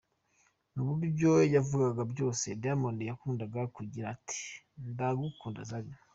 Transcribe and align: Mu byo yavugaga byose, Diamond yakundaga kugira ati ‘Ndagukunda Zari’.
Mu 0.83 0.93
byo 1.13 1.33
yavugaga 1.55 2.01
byose, 2.11 2.45
Diamond 2.61 2.99
yakundaga 3.09 3.61
kugira 3.75 4.05
ati 4.15 4.39
‘Ndagukunda 4.89 5.61
Zari’. 5.69 5.91